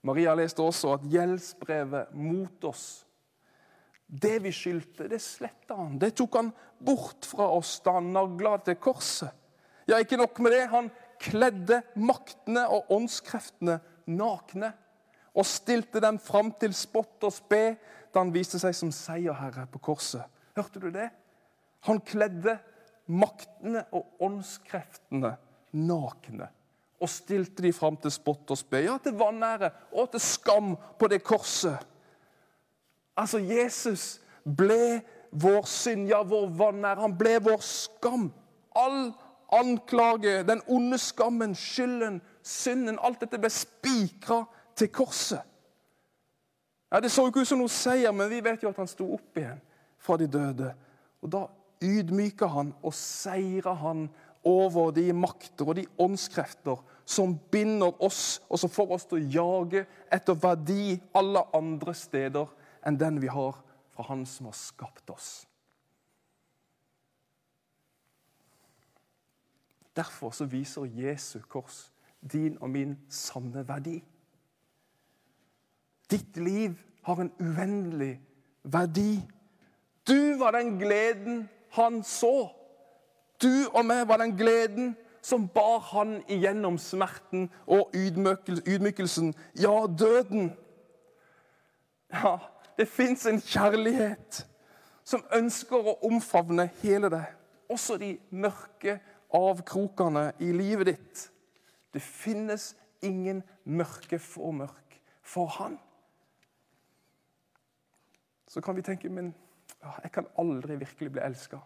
Maria 0.08 0.36
leste 0.38 0.64
også 0.64 0.94
at 0.96 1.08
gjeldsbrevet 1.12 2.14
mot 2.16 2.68
oss 2.68 3.07
Det 4.08 4.38
vi 4.40 4.54
skyldte, 4.56 5.10
det 5.12 5.20
sletta 5.20 5.76
han. 5.76 5.98
Det 6.00 6.14
tok 6.16 6.40
han 6.40 6.52
bort 6.80 7.28
fra 7.28 7.50
oss 7.58 7.78
da 7.84 7.98
han 7.98 8.14
nagla 8.16 8.56
til 8.64 8.78
korset. 8.80 9.34
Ja, 9.88 10.00
ikke 10.00 10.20
nok 10.20 10.40
med 10.44 10.56
det. 10.56 10.64
Han 10.72 10.90
kledde 11.20 11.82
maktene 12.00 12.66
og 12.72 12.92
åndskreftene 12.94 13.80
nakne 14.08 14.72
og 15.38 15.46
stilte 15.46 16.02
dem 16.02 16.18
fram 16.24 16.54
til 16.60 16.74
spott 16.76 17.24
og 17.28 17.34
spe 17.36 17.62
da 18.14 18.22
han 18.22 18.34
viste 18.34 18.60
seg 18.62 18.76
som 18.76 18.94
seierherre 18.96 19.68
på 19.72 19.82
korset. 19.90 20.24
Hørte 20.58 20.82
du 20.82 20.90
det? 20.94 21.10
Han 21.88 22.00
kledde 22.02 22.58
maktene 23.08 23.84
og 23.96 24.24
åndskreftene 24.24 25.36
nakne 25.78 26.50
og 26.98 27.12
stilte 27.12 27.62
de 27.62 27.74
fram 27.76 27.98
til 28.02 28.12
spott 28.14 28.50
og 28.50 28.58
spe. 28.58 28.82
Ja, 28.88 28.96
til 28.98 29.14
vanære 29.20 29.70
og 29.94 30.10
til 30.16 30.24
skam 30.24 30.74
på 30.98 31.10
det 31.12 31.22
korset. 31.26 31.78
Altså, 33.18 33.40
Jesus 33.40 34.22
ble 34.58 35.02
vår 35.32 35.66
synd, 35.66 36.08
ja, 36.10 36.22
vår 36.24 36.50
vanære. 36.58 37.02
Han 37.02 37.18
ble 37.18 37.38
vår 37.44 37.64
skam. 37.66 38.30
All 38.76 39.12
anklage, 39.54 40.44
den 40.48 40.62
onde 40.68 40.98
skammen, 40.98 41.56
skylden, 41.56 42.22
synden, 42.44 43.00
alt 43.02 43.22
dette 43.24 43.40
ble 43.40 43.50
spikra 43.52 44.44
til 44.76 44.92
korset. 44.94 45.42
Ja, 46.92 47.00
Det 47.00 47.12
så 47.12 47.26
ikke 47.28 47.44
ut 47.44 47.48
som 47.48 47.60
noe 47.60 47.72
seier, 47.72 48.12
men 48.12 48.30
vi 48.30 48.44
vet 48.44 48.64
jo 48.64 48.70
at 48.70 48.78
han 48.80 48.88
sto 48.88 49.10
opp 49.18 49.38
igjen 49.38 49.60
fra 50.00 50.18
de 50.18 50.28
døde. 50.28 50.74
Og 51.22 51.32
Da 51.32 51.48
ydmyker 51.84 52.48
han 52.48 52.74
og 52.84 52.94
seira 52.94 53.74
han 53.74 54.08
over 54.44 54.92
de 54.92 55.12
makter 55.14 55.68
og 55.68 55.76
de 55.76 55.86
åndskrefter 56.00 56.80
som 57.06 57.36
binder 57.52 57.92
oss, 58.04 58.42
og 58.50 58.60
som 58.60 58.70
får 58.70 58.94
oss 58.96 59.06
til 59.06 59.20
å 59.20 59.32
jage 59.32 59.86
etter 60.12 60.40
verdi 60.40 61.00
alle 61.16 61.44
andre 61.56 61.94
steder 61.94 62.48
enn 62.88 63.00
den 63.00 63.22
vi 63.22 63.28
har 63.28 63.60
fra 63.92 64.04
Han 64.08 64.26
som 64.26 64.46
har 64.46 64.56
skapt 64.56 65.10
oss. 65.10 65.48
Derfor 69.96 70.32
så 70.32 70.46
viser 70.46 70.86
Jesu 70.86 71.40
kors 71.50 71.92
din 72.22 72.58
og 72.62 72.70
min 72.70 72.98
sanne 73.10 73.68
verdi. 73.68 74.04
Ditt 76.12 76.38
liv 76.38 76.78
har 77.04 77.22
en 77.22 77.32
uendelig 77.40 78.22
verdi. 78.64 79.22
Du 80.08 80.38
var 80.40 80.52
den 80.52 80.78
gleden 80.80 81.50
han 81.72 82.04
så. 82.04 82.50
Du 83.42 83.68
og 83.74 83.86
meg 83.86 84.08
var 84.08 84.22
den 84.22 84.38
gleden 84.38 84.96
som 85.22 85.48
bar 85.48 85.80
han 85.92 86.22
igjennom 86.30 86.78
smerten 86.78 87.50
og 87.66 87.92
ydmykelsen, 87.96 89.34
ja, 89.60 89.86
døden. 90.00 90.54
Ja, 92.14 92.38
det 92.78 92.88
fins 92.88 93.26
en 93.26 93.42
kjærlighet 93.42 94.44
som 95.08 95.24
ønsker 95.34 95.88
å 95.88 95.98
omfavne 96.08 96.68
hele 96.82 97.10
deg. 97.12 97.32
Også 97.72 97.98
de 98.00 98.14
mørke 98.30 99.00
avkrokene 99.36 100.30
i 100.44 100.52
livet 100.56 100.92
ditt. 100.92 101.24
Det 101.94 102.04
finnes 102.04 102.74
ingen 103.04 103.42
mørke 103.64 104.20
for 104.20 104.54
mørk 104.56 105.00
for 105.26 105.50
han. 105.58 105.80
Så 108.48 108.62
kan 108.62 108.76
vi 108.76 108.86
tenke, 108.86 109.10
men 109.10 109.34
jeg 110.04 110.12
kan 110.12 110.30
aldri 110.40 110.78
virkelig 110.80 111.12
bli 111.12 111.24
elska 111.24 111.60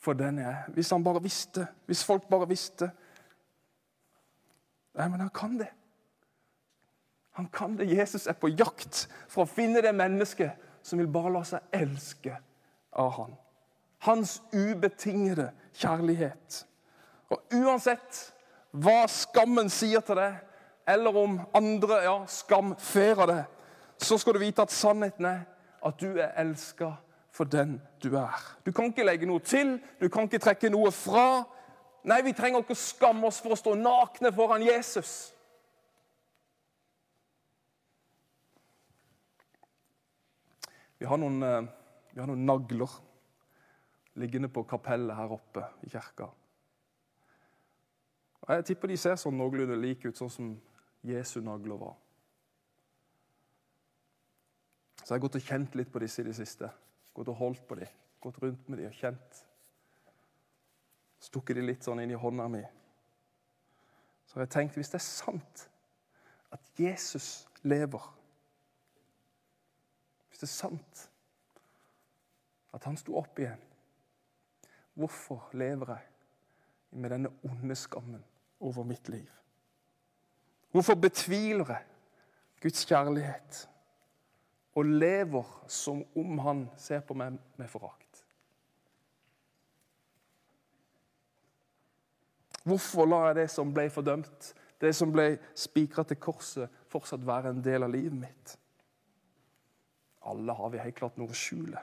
for 0.00 0.16
den 0.16 0.38
jeg 0.40 0.48
er. 0.48 0.70
Hvis 0.72 0.90
han 0.90 1.04
bare 1.04 1.22
visste, 1.22 1.66
hvis 1.86 2.04
folk 2.04 2.28
bare 2.28 2.48
visste. 2.48 2.90
Nei, 4.96 5.08
men 5.08 5.20
han 5.20 5.30
kan 5.34 5.58
det. 5.60 5.68
Han 7.38 7.46
kan 7.52 7.76
det. 7.78 7.88
Jesus 7.90 8.26
er 8.26 8.36
på 8.38 8.50
jakt 8.52 9.06
for 9.28 9.44
å 9.44 9.50
finne 9.50 9.82
det 9.84 9.92
mennesket 9.94 10.58
som 10.82 10.98
vil 10.98 11.10
bare 11.12 11.32
la 11.34 11.44
seg 11.46 11.76
elske 11.76 12.34
av 12.92 13.12
han. 13.18 13.36
Hans 14.06 14.40
ubetingede 14.52 15.50
kjærlighet. 15.76 16.64
Og 17.30 17.54
uansett 17.54 18.32
hva 18.70 19.04
skammen 19.10 19.70
sier 19.70 20.02
til 20.06 20.18
deg, 20.18 20.38
eller 20.90 21.16
om 21.16 21.38
andre 21.54 22.00
ja, 22.06 22.16
skamferer 22.30 23.30
deg, 23.30 23.42
så 24.00 24.18
skal 24.18 24.34
du 24.34 24.42
vite 24.42 24.64
at 24.64 24.74
sannheten 24.74 25.28
er 25.28 25.42
at 25.86 26.00
du 26.00 26.18
er 26.18 26.34
elska 26.40 26.94
for 27.32 27.44
den 27.44 27.78
du 28.02 28.16
er. 28.16 28.56
Du 28.66 28.72
kan 28.72 28.90
ikke 28.90 29.06
legge 29.06 29.28
noe 29.28 29.42
til, 29.44 29.76
du 30.00 30.08
kan 30.08 30.26
ikke 30.26 30.42
trekke 30.42 30.70
noe 30.72 30.90
fra. 30.94 31.44
Nei, 32.08 32.22
vi 32.24 32.34
trenger 32.36 32.64
ikke 32.64 32.76
å 32.76 32.80
skamme 32.80 33.28
oss 33.28 33.40
for 33.44 33.54
å 33.54 33.60
stå 33.60 33.76
nakne 33.78 34.32
foran 34.34 34.64
Jesus. 34.64 35.32
Vi 41.00 41.08
har 41.08 41.16
noen, 41.16 41.42
eh, 41.42 41.62
vi 42.12 42.20
har 42.20 42.28
noen 42.28 42.44
nagler 42.44 42.92
liggende 44.20 44.50
på 44.52 44.66
kapellet 44.68 45.16
her 45.16 45.32
oppe 45.32 45.64
i 45.86 45.88
kirka. 45.88 46.28
Jeg 48.50 48.66
tipper 48.66 48.90
de 48.90 48.98
ser 48.98 49.16
sånn 49.20 49.38
noenlunde 49.38 49.78
like 49.80 50.08
ut, 50.08 50.18
sånn 50.18 50.32
som 50.32 50.50
Jesu 51.06 51.38
nagler 51.40 51.78
var. 51.80 51.96
Så 55.00 55.14
jeg 55.14 55.16
har 55.16 55.24
gått 55.24 55.38
og 55.40 55.46
kjent 55.46 55.78
litt 55.78 55.92
på 55.92 56.02
disse 56.02 56.20
i 56.20 56.26
det 56.28 56.36
siste. 56.36 56.68
Gått 57.16 57.30
og 57.32 57.38
holdt 57.40 57.64
på 57.68 57.78
dem, 57.80 57.88
gått 58.20 58.42
rundt 58.42 58.68
med 58.68 58.82
dem 58.82 58.90
og 58.90 58.98
kjent. 58.98 59.40
Stukket 61.20 61.56
de 61.56 61.64
litt 61.64 61.86
sånn 61.86 62.02
inn 62.02 62.12
i 62.12 62.20
hånda 62.20 62.48
mi. 62.52 62.62
Så 64.26 64.36
har 64.36 64.44
jeg 64.44 64.54
tenkt 64.54 64.76
hvis 64.76 64.92
det 64.92 65.00
er 65.00 65.06
sant 65.06 65.66
at 66.52 66.72
Jesus 66.78 67.46
lever, 67.62 68.02
det 70.40 70.48
er 70.48 70.52
sant 70.52 71.06
at 72.72 72.86
han 72.86 72.96
sto 72.96 73.16
opp 73.18 73.38
igjen, 73.42 73.60
hvorfor 74.96 75.50
lever 75.58 75.90
jeg 75.92 77.00
med 77.00 77.12
denne 77.12 77.32
onde 77.46 77.76
skammen 77.76 78.22
over 78.60 78.86
mitt 78.86 79.08
liv? 79.12 79.28
Hvorfor 80.70 80.94
betviler 80.94 81.74
jeg 81.74 81.86
Guds 82.62 82.86
kjærlighet 82.86 83.64
og 84.78 84.84
lever 84.86 85.50
som 85.66 86.04
om 86.16 86.38
han 86.46 86.64
ser 86.78 87.02
på 87.04 87.16
meg 87.18 87.36
med 87.58 87.68
forakt? 87.68 88.24
Hvorfor 92.64 93.08
lar 93.08 93.30
jeg 93.30 93.42
det 93.42 93.50
som 93.50 93.74
ble 93.74 93.88
fordømt, 93.90 94.52
det 94.80 94.92
som 94.96 95.12
ble 95.12 95.34
spikra 95.58 96.04
til 96.06 96.20
korset, 96.20 96.68
fortsatt 96.88 97.24
være 97.26 97.54
en 97.54 97.64
del 97.64 97.84
av 97.84 97.92
livet 97.92 98.18
mitt? 98.20 98.59
Alle 100.26 100.52
har 100.52 100.68
vi 100.68 100.78
helt 100.78 100.96
klart 100.96 101.18
noe 101.18 101.32
å 101.32 101.36
skjule. 101.36 101.80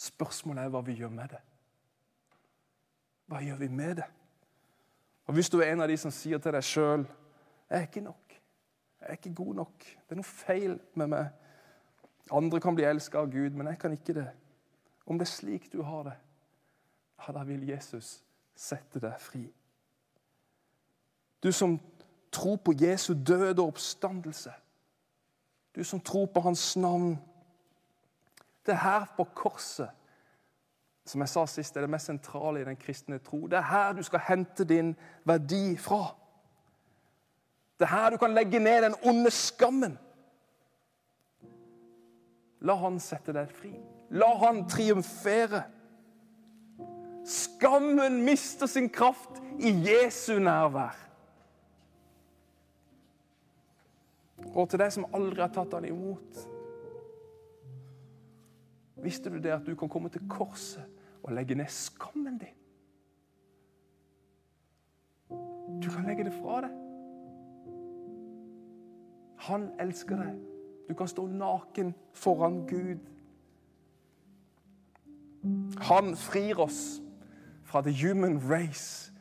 Spørsmålet 0.00 0.64
er 0.64 0.72
hva 0.74 0.82
vi 0.84 0.96
gjør 0.98 1.12
med 1.14 1.32
det. 1.32 1.40
Hva 3.30 3.40
gjør 3.40 3.62
vi 3.62 3.68
med 3.68 3.96
det? 3.96 4.08
Og 5.24 5.34
Hvis 5.34 5.48
du 5.50 5.60
er 5.60 5.72
en 5.72 5.80
av 5.80 5.88
de 5.88 5.96
som 5.96 6.12
sier 6.12 6.38
til 6.38 6.52
deg 6.52 6.62
sjøl 6.62 7.06
'Jeg 7.70 7.78
er 7.78 7.86
ikke 7.86 8.00
nok. 8.00 8.40
Jeg 9.00 9.08
er 9.08 9.12
ikke 9.12 9.34
god 9.34 9.54
nok. 9.54 9.78
Det 9.78 10.10
er 10.10 10.14
noe 10.14 10.24
feil 10.24 10.80
med 10.94 11.06
meg.' 11.06 11.32
Andre 12.32 12.60
kan 12.60 12.74
bli 12.74 12.84
elska 12.84 13.18
av 13.18 13.30
Gud, 13.32 13.50
men 13.50 13.66
jeg 13.66 13.78
kan 13.78 13.92
ikke 13.92 14.14
det. 14.14 14.30
Om 15.06 15.18
det 15.18 15.26
er 15.28 15.32
slik 15.32 15.72
du 15.72 15.82
har 15.82 16.02
det, 16.02 16.14
ja, 17.18 17.32
da 17.32 17.42
vil 17.44 17.68
Jesus 17.68 18.24
sette 18.56 19.00
deg 19.00 19.20
fri. 19.20 19.52
Du 21.42 21.52
som 21.52 21.80
tror 22.32 22.56
på 22.56 22.72
Jesu 22.80 23.12
døde 23.26 23.62
og 23.62 23.68
oppstandelse. 23.68 24.52
Du 25.76 25.84
som 25.84 26.00
tror 26.00 26.26
på 26.26 26.40
Hans 26.40 26.76
navn. 26.76 27.18
Det 28.66 28.72
er 28.72 28.82
her 28.84 29.06
på 29.16 29.24
korset 29.34 29.90
som 31.04 31.20
jeg 31.20 31.28
sa 31.28 31.44
sist, 31.46 31.76
er 31.76 31.84
det 31.84 31.92
mest 31.92 32.08
sentrale 32.08 32.62
i 32.62 32.64
den 32.64 32.78
kristne 32.80 33.18
tro. 33.20 33.44
Det 33.46 33.58
er 33.58 33.68
her 33.68 33.92
du 33.92 34.02
skal 34.02 34.22
hente 34.24 34.64
din 34.64 34.94
verdi 35.28 35.76
fra. 35.76 36.14
Det 37.78 37.84
er 37.84 37.92
her 37.92 38.10
du 38.14 38.16
kan 38.16 38.34
legge 38.34 38.58
ned 38.58 38.82
den 38.86 38.96
onde 39.04 39.30
skammen. 39.30 39.98
La 42.64 42.78
han 42.80 42.96
sette 43.00 43.34
deg 43.36 43.52
fri. 43.52 43.74
La 44.16 44.30
han 44.46 44.62
triumfere. 44.68 45.66
Skammen 47.28 48.22
mister 48.24 48.68
sin 48.68 48.88
kraft 48.88 49.42
i 49.60 49.74
Jesu 49.84 50.38
nærvær. 50.40 50.96
Og 54.54 54.68
til 54.70 54.80
deg 54.80 54.92
som 54.92 55.08
aldri 55.12 55.42
har 55.42 55.52
tatt 55.52 55.76
han 55.76 55.88
imot 55.88 56.53
Visste 59.04 59.30
du 59.30 59.38
det 59.38 59.52
at 59.52 59.66
du 59.66 59.74
kan 59.76 59.88
komme 59.88 60.08
til 60.08 60.22
korset 60.28 60.84
og 61.22 61.32
legge 61.36 61.54
ned 61.54 61.68
skammen 61.68 62.38
din? 62.40 62.56
Du 65.82 65.90
kan 65.90 66.06
legge 66.08 66.24
det 66.24 66.32
fra 66.32 66.62
deg. 66.64 66.80
Han 69.44 69.68
elsker 69.80 70.16
deg. 70.16 70.38
Du 70.88 70.94
kan 70.96 71.08
stå 71.08 71.26
naken 71.28 71.92
foran 72.16 72.62
Gud. 72.68 73.04
Han 75.84 76.14
frir 76.16 76.60
oss 76.64 77.02
fra 77.64 77.82
the 77.84 77.92
human 77.92 78.38
race, 78.50 79.12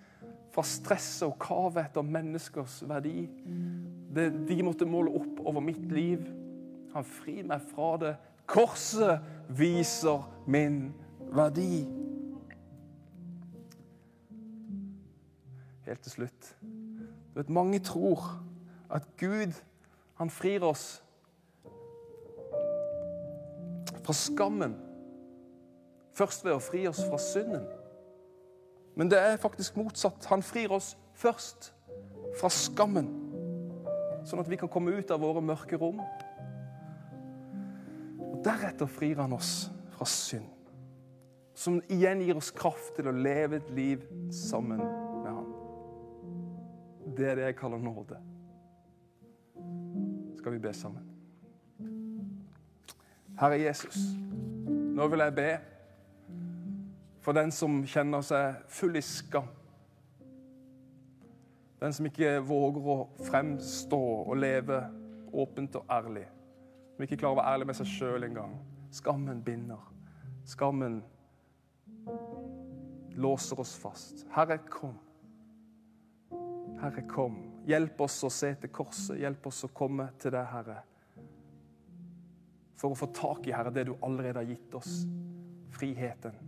fra 0.51 0.63
stresset 0.63 1.27
og 1.27 1.39
kavet 1.43 1.89
etter 1.89 2.05
menneskers 2.07 2.83
verdi. 2.87 3.27
Det 4.15 4.29
de 4.47 4.63
måtte 4.63 4.87
måle 4.87 5.11
opp 5.11 5.41
over 5.43 5.63
mitt 5.63 5.91
liv. 5.91 6.23
Han 6.93 7.03
frir 7.03 7.43
meg 7.49 7.65
fra 7.73 7.97
det 7.99 8.13
Korset 8.45 9.42
viser 9.49 10.43
min 10.47 10.93
verdi. 11.31 11.87
Helt 15.85 16.01
til 16.01 16.11
slutt. 16.11 16.55
Du 16.61 17.39
vet, 17.39 17.49
Mange 17.49 17.79
tror 17.79 18.43
at 18.89 19.07
Gud 19.17 19.53
han 20.15 20.29
frir 20.29 20.63
oss 20.63 21.03
fra 24.03 24.13
skammen. 24.13 24.75
Først 26.13 26.45
ved 26.45 26.53
å 26.53 26.61
fri 26.61 26.85
oss 26.87 27.01
fra 27.07 27.17
synden. 27.17 27.65
Men 28.95 29.09
det 29.09 29.19
er 29.19 29.39
faktisk 29.41 29.77
motsatt. 29.77 30.25
Han 30.29 30.43
frir 30.43 30.71
oss 30.71 30.93
først 31.17 31.71
fra 32.37 32.49
skammen, 32.49 33.07
sånn 34.25 34.41
at 34.41 34.49
vi 34.49 34.57
kan 34.57 34.69
komme 34.71 34.93
ut 34.97 35.11
av 35.13 35.21
våre 35.21 35.41
mørke 35.41 35.77
rom 35.77 36.01
Deretter 38.43 38.85
frir 38.85 39.15
han 39.15 39.33
oss 39.33 39.71
fra 39.93 40.05
synd, 40.09 40.49
som 41.55 41.79
igjen 41.87 42.21
gir 42.25 42.37
oss 42.37 42.51
kraft 42.51 42.97
til 42.97 43.07
å 43.07 43.15
leve 43.15 43.61
et 43.61 43.69
liv 43.75 44.03
sammen 44.33 44.81
med 44.81 45.29
han. 45.29 45.49
Det 47.15 47.29
er 47.29 47.39
det 47.39 47.49
jeg 47.51 47.59
kaller 47.61 47.79
nåde. 47.79 48.19
Skal 50.39 50.57
vi 50.57 50.63
be 50.63 50.73
sammen? 50.75 51.07
Herre 53.39 53.61
Jesus, 53.61 53.97
nå 54.67 55.07
vil 55.09 55.23
jeg 55.23 55.35
be 55.37 55.49
for 57.23 57.35
den 57.37 57.51
som 57.55 57.79
kjenner 57.87 58.25
seg 58.25 58.59
full 58.67 58.99
i 58.99 59.03
skam. 59.05 59.47
Den 61.79 61.95
som 61.95 62.07
ikke 62.07 62.37
våger 62.43 62.91
å 62.91 62.97
fremstå 63.23 63.99
og 64.23 64.37
leve 64.39 64.83
åpent 65.33 65.79
og 65.79 65.89
ærlig. 65.91 66.27
Som 67.03 67.09
ikke 67.09 67.19
klarer 67.19 67.35
å 67.35 67.39
være 67.41 67.51
ærlig 67.51 67.65
med 67.67 67.75
seg 67.75 67.87
sjøl 67.91 68.23
engang. 68.23 68.51
Skammen 68.95 69.41
binder. 69.43 69.81
Skammen 70.47 71.01
låser 73.19 73.59
oss 73.59 73.73
fast. 73.75 74.21
Herre, 74.31 74.55
kom. 74.71 74.93
Herre, 76.79 77.03
kom. 77.11 77.35
Hjelp 77.67 77.99
oss 78.07 78.21
å 78.23 78.31
se 78.31 78.53
til 78.61 78.71
korset. 78.71 79.19
Hjelp 79.19 79.51
oss 79.51 79.59
å 79.67 79.71
komme 79.75 80.07
til 80.15 80.31
deg, 80.31 80.47
Herre. 80.47 80.77
For 82.79 82.95
å 82.95 82.99
få 83.01 83.11
tak 83.11 83.51
i, 83.51 83.51
Herre, 83.51 83.75
det 83.75 83.89
du 83.89 83.97
allerede 83.99 84.39
har 84.39 84.47
gitt 84.53 84.79
oss. 84.79 85.01
Friheten. 85.75 86.39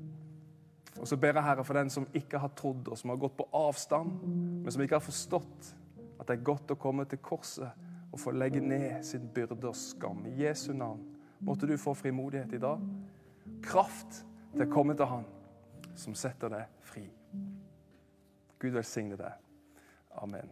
Og 1.02 1.04
så 1.04 1.20
ber 1.20 1.36
jeg, 1.36 1.50
Herre, 1.50 1.68
for 1.68 1.76
den 1.76 1.92
som 1.92 2.08
ikke 2.16 2.40
har 2.40 2.56
trodd, 2.56 2.88
og 2.88 3.04
som 3.04 3.12
har 3.12 3.20
gått 3.26 3.36
på 3.42 3.52
avstand, 3.60 4.24
men 4.24 4.72
som 4.72 4.88
ikke 4.88 5.02
har 5.02 5.10
forstått 5.12 5.74
at 6.16 6.30
det 6.30 6.38
er 6.38 6.48
godt 6.48 6.72
å 6.72 6.80
komme 6.80 7.04
til 7.12 7.20
korset 7.20 7.85
og 8.16 8.20
få 8.20 8.32
legge 8.32 8.62
ned 8.64 9.04
sin 9.04 9.28
byrde 9.36 9.68
og 9.68 9.76
skam. 9.76 10.24
I 10.26 10.46
Jesu 10.46 10.72
navn 10.74 11.04
måtte 11.44 11.68
du 11.68 11.76
få 11.78 11.94
frimodighet 11.94 12.54
i 12.56 12.62
dag. 12.64 12.80
Kraft 13.64 14.22
til 14.56 14.64
å 14.64 14.72
komme 14.72 14.96
til 14.96 15.12
Han 15.12 15.28
som 16.00 16.16
setter 16.16 16.52
deg 16.56 16.80
fri. 16.88 17.04
Gud 18.60 18.72
velsigne 18.80 19.20
deg. 19.20 19.36
Amen. 20.24 20.48